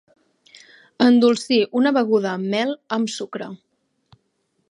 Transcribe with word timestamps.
Endolcir 1.07 1.59
una 1.81 1.91
beguda 1.99 2.31
amb 2.37 2.49
mel, 2.55 2.73
amb 2.99 3.13
sucre. 3.19 3.51